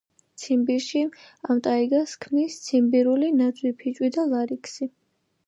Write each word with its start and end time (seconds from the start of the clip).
ციმბირში 0.43 1.01
ამ 1.55 1.59
ტაიგას 1.67 2.15
ქმნის 2.25 2.57
ციმბირული 2.65 3.31
ნაძვი, 3.43 3.75
ფიჭვი 3.85 4.13
და 4.19 4.27
ლარიქსი. 4.33 4.91